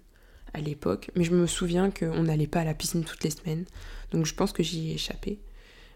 [0.54, 3.64] à l'époque, mais je me souviens qu'on n'allait pas à la piscine toutes les semaines,
[4.12, 5.40] donc je pense que j'y ai échappé.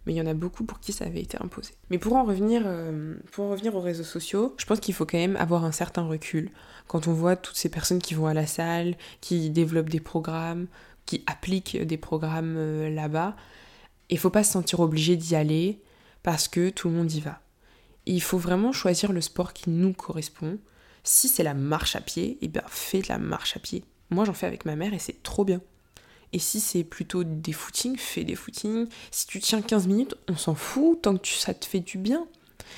[0.05, 1.73] mais il y en a beaucoup pour qui ça avait été imposé.
[1.89, 5.05] Mais pour en revenir, euh, pour en revenir aux réseaux sociaux, je pense qu'il faut
[5.05, 6.51] quand même avoir un certain recul
[6.87, 10.67] quand on voit toutes ces personnes qui vont à la salle, qui développent des programmes,
[11.05, 13.35] qui appliquent des programmes euh, là-bas.
[14.09, 15.81] Il faut pas se sentir obligé d'y aller
[16.23, 17.41] parce que tout le monde y va.
[18.05, 20.57] Il faut vraiment choisir le sport qui nous correspond.
[21.03, 23.83] Si c'est la marche à pied, eh bien fais de la marche à pied.
[24.09, 25.61] Moi j'en fais avec ma mère et c'est trop bien.
[26.33, 28.87] Et si c'est plutôt des footings, fais des footings.
[29.11, 32.27] Si tu tiens 15 minutes, on s'en fout tant que ça te fait du bien.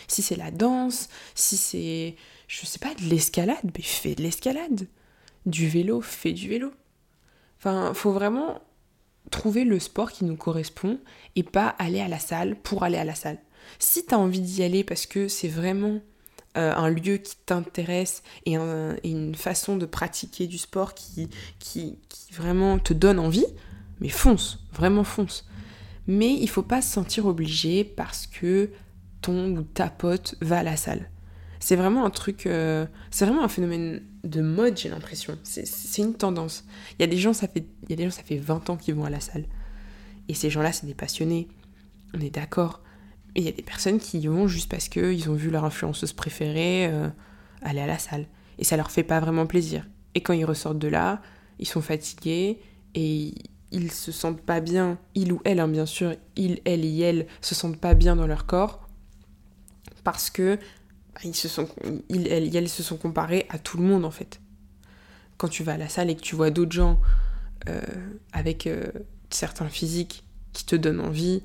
[0.07, 2.15] Si c'est la danse, si c'est,
[2.47, 4.87] je sais pas, de l'escalade, mais fais de l'escalade.
[5.45, 6.71] Du vélo, fais du vélo.
[7.59, 8.61] Enfin, faut vraiment
[9.29, 10.99] trouver le sport qui nous correspond
[11.35, 13.39] et pas aller à la salle pour aller à la salle.
[13.79, 16.01] Si tu as envie d'y aller parce que c'est vraiment
[16.57, 21.97] euh, un lieu qui t'intéresse et, une façon de pratiquer du sport qui, qui,
[22.31, 23.45] vraiment te donne envie,
[23.99, 25.47] mais fonce, vraiment fonce.
[26.07, 28.69] Mais il faut pas se sentir obligé parce que
[29.21, 31.09] ton ou ta pote va à la salle.
[31.59, 35.37] C'est vraiment un truc, euh, c'est vraiment un phénomène de mode, j'ai l'impression.
[35.43, 36.65] C'est une tendance.
[36.91, 38.69] Il y a des gens, ça fait, il y a des gens, ça fait 20
[38.69, 39.45] ans qu'ils vont à la salle.
[40.27, 41.47] Et ces gens-là, c'est des passionnés.
[42.13, 42.81] On est d'accord.
[43.35, 45.65] Et il y a des personnes qui y vont juste parce qu'ils ont vu leur
[45.65, 47.09] influenceuse préférée euh,
[47.61, 48.25] aller à la salle.
[48.59, 49.87] Et ça leur fait pas vraiment plaisir.
[50.15, 51.21] Et quand ils ressortent de là,
[51.59, 52.59] ils sont fatigués
[52.93, 53.33] et
[53.71, 57.27] ils se sentent pas bien, il ou elle, hein, bien sûr, il, elle et elle
[57.41, 58.87] se sentent pas bien dans leur corps
[60.03, 60.57] parce que
[61.15, 61.67] bah, ils se sont,
[62.09, 64.39] se sont comparés à tout le monde en fait.
[65.37, 66.99] Quand tu vas à la salle et que tu vois d'autres gens
[67.67, 67.81] euh,
[68.31, 68.85] avec euh,
[69.29, 71.41] certains physiques qui te donnent envie,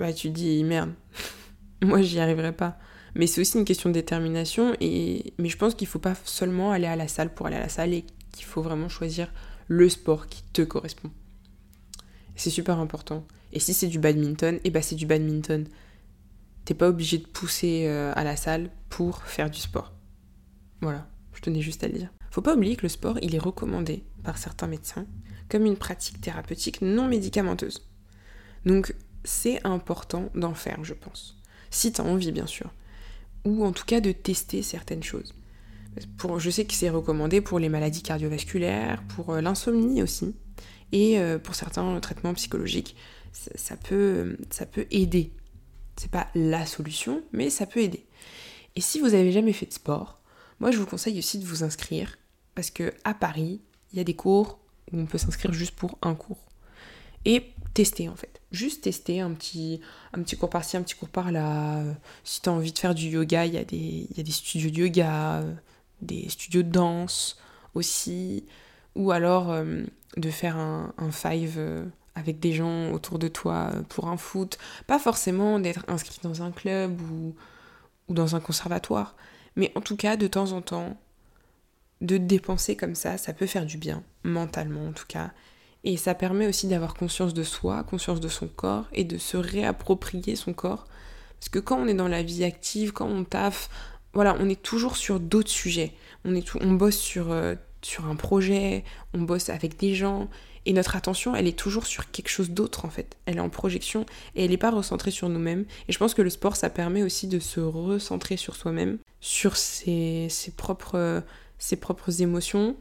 [0.00, 0.92] bah tu dis merde,
[1.82, 2.78] moi j'y arriverai pas.
[3.14, 5.34] Mais c'est aussi une question de détermination, et...
[5.38, 7.68] mais je pense qu'il faut pas seulement aller à la salle pour aller à la
[7.68, 9.32] salle et qu'il faut vraiment choisir
[9.66, 11.10] le sport qui te correspond.
[12.36, 13.26] C'est super important.
[13.52, 15.66] Et si c'est du badminton, et eh bah c'est du badminton.
[16.64, 19.92] T'es pas obligé de pousser euh, à la salle pour faire du sport.
[20.80, 22.10] Voilà, je tenais juste à le dire.
[22.30, 25.06] Faut pas oublier que le sport, il est recommandé par certains médecins
[25.50, 27.82] comme une pratique thérapeutique non médicamenteuse.
[28.64, 31.36] Donc c'est important d'en faire, je pense.
[31.70, 32.70] Si tu as envie, bien sûr.
[33.44, 35.34] Ou en tout cas de tester certaines choses.
[36.18, 40.34] Pour, je sais que c'est recommandé pour les maladies cardiovasculaires, pour euh, l'insomnie aussi,
[40.92, 42.96] et euh, pour certains traitements psychologiques.
[43.32, 45.32] Ça, peut, ça peut aider.
[45.96, 48.04] C'est pas la solution, mais ça peut aider.
[48.74, 50.20] Et si vous avez jamais fait de sport,
[50.58, 52.18] moi je vous conseille aussi de vous inscrire,
[52.54, 53.60] parce que à Paris,
[53.92, 54.58] il y a des cours
[54.92, 56.44] où on peut s'inscrire juste pour un cours.
[57.24, 58.40] Et tester en fait.
[58.52, 59.80] Juste tester un petit,
[60.12, 61.84] un petit cours par-ci, un petit cours par-là.
[62.24, 64.32] Si tu as envie de faire du yoga, il y, a des, y a des
[64.32, 65.44] studios de yoga,
[66.02, 67.38] des studios de danse
[67.74, 68.44] aussi.
[68.96, 69.84] Ou alors euh,
[70.16, 74.16] de faire un, un five euh, avec des gens autour de toi euh, pour un
[74.16, 74.58] foot.
[74.86, 77.34] Pas forcément d'être inscrit dans un club ou,
[78.08, 79.16] ou dans un conservatoire.
[79.56, 80.96] Mais en tout cas, de temps en temps,
[82.00, 85.32] de dépenser comme ça, ça peut faire du bien, mentalement en tout cas.
[85.84, 89.36] Et ça permet aussi d'avoir conscience de soi, conscience de son corps et de se
[89.36, 90.86] réapproprier son corps.
[91.38, 93.70] Parce que quand on est dans la vie active, quand on taffe,
[94.12, 95.92] voilà, on est toujours sur d'autres sujets.
[96.24, 100.28] On, est on bosse sur, euh, sur un projet, on bosse avec des gens.
[100.66, 103.16] Et notre attention, elle est toujours sur quelque chose d'autre en fait.
[103.24, 105.64] Elle est en projection et elle n'est pas recentrée sur nous-mêmes.
[105.88, 109.56] Et je pense que le sport, ça permet aussi de se recentrer sur soi-même, sur
[109.56, 111.22] ses, ses, propres,
[111.58, 112.76] ses propres émotions,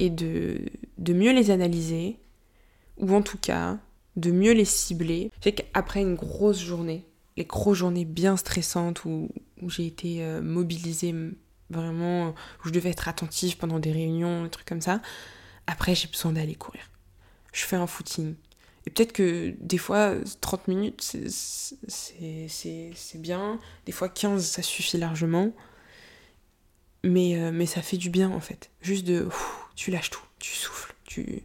[0.00, 0.58] et de,
[0.98, 2.18] de mieux les analyser,
[2.96, 3.78] ou en tout cas
[4.16, 5.30] de mieux les cibler.
[5.38, 9.28] Je sais qu'après une grosse journée, les grosses journées bien stressantes où,
[9.62, 11.14] où j'ai été euh, mobilisée
[11.68, 15.00] vraiment, où je devais être attentive pendant des réunions, des trucs comme ça,
[15.66, 16.90] après j'ai besoin d'aller courir.
[17.52, 18.34] Je fais un footing.
[18.86, 21.16] Et peut-être que des fois 30 minutes
[21.88, 25.52] c'est bien, des fois 15 ça suffit largement.
[27.02, 28.70] Mais, euh, mais ça fait du bien en fait.
[28.82, 29.26] Juste de
[29.80, 31.42] tu lâches tout, tu souffles, tu,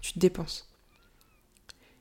[0.00, 0.66] te dépenses.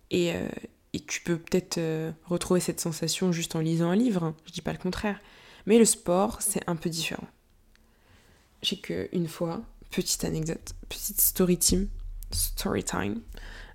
[0.09, 0.47] Et, euh,
[0.93, 4.37] et tu peux peut-être euh, retrouver cette sensation juste en lisant un livre, hein.
[4.45, 5.19] je dis pas le contraire.
[5.65, 7.27] Mais le sport, c'est un peu différent.
[8.61, 11.89] J'ai que une fois, petite anecdote, petite story team,
[12.31, 13.21] story time,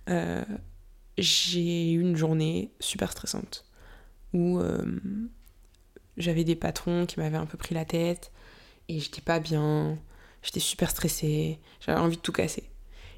[0.08, 0.42] euh,
[1.18, 3.66] j'ai eu une journée super stressante
[4.32, 4.58] où
[6.16, 8.32] j'avais des patrons qui m'avaient un peu pris la tête
[8.88, 9.98] et j'étais pas bien,
[10.42, 12.70] J'étais super stressée, j'avais envie de tout casser.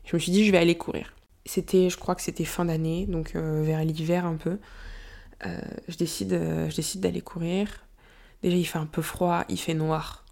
[0.04, 1.14] Je me suis dit, je vais aller courir.
[1.44, 4.58] C'était, je crois que c'était fin d'année, donc euh, vers l'hiver un peu.
[5.46, 7.68] Euh, je décide, euh, je décide d'aller courir.
[8.42, 10.24] Déjà, il fait un peu froid, il fait noir.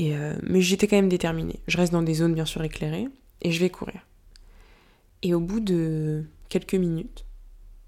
[0.00, 1.58] Et, mais j'étais quand même déterminée.
[1.66, 3.08] Je reste dans des zones bien sûr éclairées
[3.42, 4.06] et je vais courir.
[5.22, 7.24] Et au bout de quelques minutes,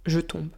[0.06, 0.48] je tombe.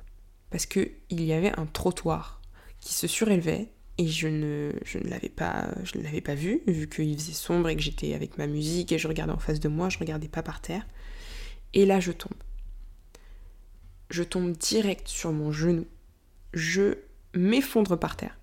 [0.51, 2.41] parce qu'il y avait un trottoir
[2.81, 6.89] qui se surélevait et je ne, ne l'avais pas, je ne l'avais pas vu, vu
[6.89, 9.69] qu'il faisait sombre et que j'étais avec ma musique et je regardais en face de
[9.69, 10.87] moi, je regardais pas par terre.
[11.75, 12.33] Et là, je tombe.
[14.11, 15.87] Je tombe direct sur mon genou.
[16.53, 16.99] Je
[17.35, 18.39] m'effondre par terre.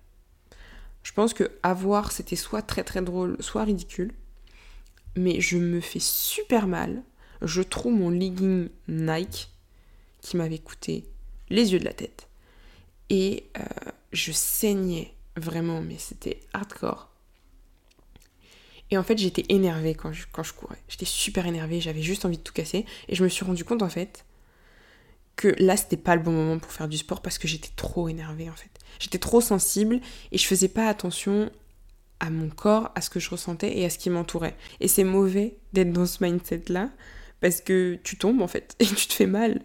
[1.02, 4.12] Je pense que avoir c'était soit très très drôle, soit ridicule.
[5.16, 7.02] Mais je me fais super mal.
[7.42, 9.50] Je trouve mon legging Nike
[10.20, 11.04] qui m'avait coûté
[11.48, 12.28] les yeux de la tête.
[13.08, 13.64] Et euh,
[14.12, 17.10] je saignais vraiment, mais c'était hardcore.
[18.90, 20.78] Et en fait, j'étais énervée quand je, quand je courais.
[20.88, 22.86] J'étais super énervée, j'avais juste envie de tout casser.
[23.08, 24.24] Et je me suis rendu compte en fait
[25.36, 28.08] que là, c'était pas le bon moment pour faire du sport parce que j'étais trop
[28.08, 28.70] énervée en fait.
[28.98, 30.00] J'étais trop sensible
[30.32, 31.50] et je faisais pas attention
[32.18, 34.56] à mon corps, à ce que je ressentais et à ce qui m'entourait.
[34.80, 36.90] Et c'est mauvais d'être dans ce mindset là
[37.40, 39.62] parce que tu tombes en fait et tu te fais mal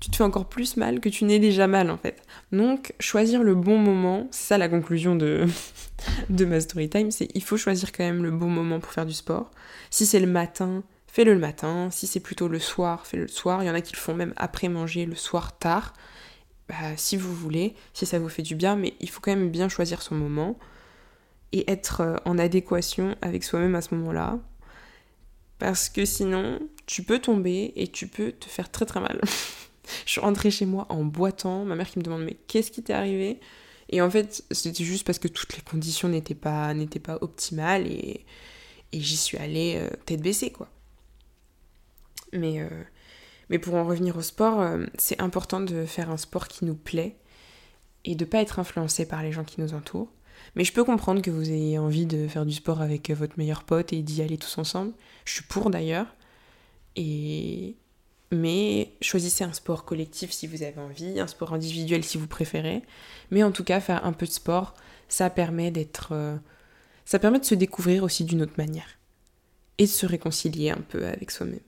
[0.00, 2.22] tu te fais encore plus mal que tu n'es déjà mal en fait.
[2.52, 5.46] Donc choisir le bon moment, c'est ça la conclusion de,
[6.30, 9.06] de ma story time, c'est il faut choisir quand même le bon moment pour faire
[9.06, 9.50] du sport.
[9.90, 11.88] Si c'est le matin, fais-le le matin.
[11.90, 13.62] Si c'est plutôt le soir, fais-le le soir.
[13.62, 15.94] Il y en a qui le font même après manger, le soir tard.
[16.68, 19.50] Bah, si vous voulez, si ça vous fait du bien, mais il faut quand même
[19.50, 20.58] bien choisir son moment
[21.52, 24.38] et être euh, en adéquation avec soi-même à ce moment-là.
[25.58, 29.20] Parce que sinon, tu peux tomber et tu peux te faire très très mal.
[30.06, 31.64] je suis rentrée chez moi en boitant.
[31.64, 33.40] Ma mère qui me demande mais qu'est-ce qui t'est arrivé?
[33.90, 38.26] Et en fait, c'était juste parce que toutes les conditions n'étaient pas, pas optimales et,
[38.92, 40.68] et j'y suis allée euh, tête baissée quoi.
[42.32, 42.68] Mais, euh,
[43.48, 46.74] mais pour en revenir au sport, euh, c'est important de faire un sport qui nous
[46.74, 47.16] plaît
[48.04, 50.12] et de pas être influencé par les gens qui nous entourent.
[50.54, 53.64] Mais je peux comprendre que vous ayez envie de faire du sport avec votre meilleur
[53.64, 54.92] pote et d'y aller tous ensemble.
[55.24, 56.06] Je suis pour d'ailleurs.
[56.96, 57.76] Et,
[58.30, 62.82] mais choisissez un sport collectif si vous avez envie, un sport individuel si vous préférez.
[63.30, 64.74] Mais en tout cas, faire un peu de sport,
[65.08, 66.12] ça permet d'être.
[66.12, 66.36] Euh,
[67.04, 68.98] ça permet de se découvrir aussi d'une autre manière.
[69.78, 71.60] Et de se réconcilier un peu avec soi-même.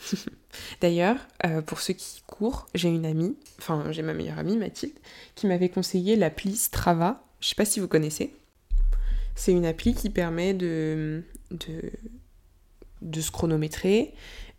[0.80, 4.94] D'ailleurs, euh, pour ceux qui courent, j'ai une amie, enfin j'ai ma meilleure amie Mathilde,
[5.34, 7.24] qui m'avait conseillé l'appli Strava.
[7.40, 8.34] Je sais pas si vous connaissez.
[9.34, 11.90] C'est une appli qui permet de, de,
[13.02, 14.14] de se chronométrer,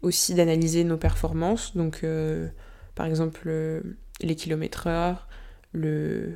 [0.05, 2.47] aussi d'analyser nos performances, donc euh,
[2.93, 3.81] par exemple euh,
[4.21, 5.27] les kilomètres heure,
[5.73, 6.35] le,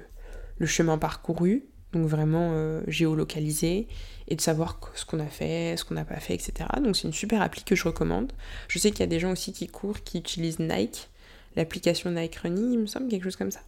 [0.57, 3.87] le, chemin parcouru, donc vraiment euh, géolocalisé,
[4.27, 6.53] et de savoir ce qu'on a fait, ce qu'on n'a pas fait, etc.
[6.83, 8.33] Donc c'est une super appli que je recommande.
[8.67, 11.09] Je sais qu'il y a des gens aussi qui courent, qui utilisent Nike,
[11.55, 13.61] l'application Nike Running, il me semble, quelque chose comme ça.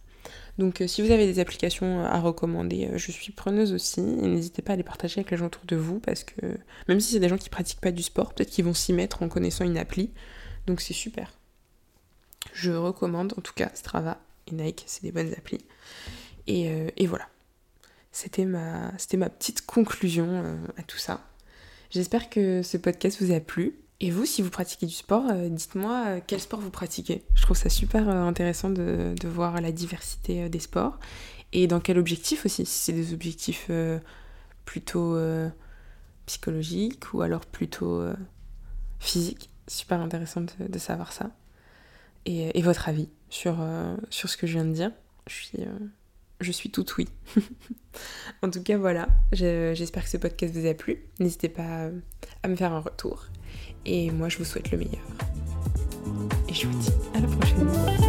[0.58, 4.00] Donc euh, si vous avez des applications euh, à recommander, euh, je suis preneuse aussi.
[4.00, 6.58] N'hésitez pas à les partager avec les gens autour de vous parce que
[6.88, 9.22] même si c'est des gens qui pratiquent pas du sport, peut-être qu'ils vont s'y mettre
[9.22, 10.10] en connaissant une appli.
[10.66, 11.32] Donc c'est super.
[12.52, 15.64] Je recommande en tout cas Strava et Nike, c'est des bonnes applis.
[16.46, 17.28] Et, voilà.
[18.10, 18.90] C'était ma
[19.30, 21.24] petite conclusion à tout ça.
[21.90, 23.78] J'espère que ce podcast vous a plu.
[24.04, 27.22] Et vous, si vous pratiquez du sport, euh, dites-moi euh, quel sport vous pratiquez.
[27.36, 30.98] Je trouve ça super euh, intéressant de, voir la diversité des sports.
[31.52, 33.70] Et dans quel objectif aussi, si c'est des objectifs
[34.64, 35.18] plutôt
[36.24, 38.02] psychologiques ou alors plutôt
[39.00, 39.50] physiques?
[39.68, 41.30] Super intéressant de, savoir ça.
[42.24, 43.58] Et, votre avis sur,
[44.08, 44.92] sur ce que je viens de dire?
[45.26, 45.58] Je suis,
[46.40, 47.06] je suis toute oui.
[48.42, 49.08] en tout cas, voilà.
[49.32, 51.04] J'espère que ce podcast vous a plu.
[51.20, 51.90] N'hésitez pas
[52.42, 53.26] à me faire un retour.
[53.84, 55.02] Et moi, je vous souhaite le meilleur.
[56.48, 58.01] Et je vous dis à la prochaine.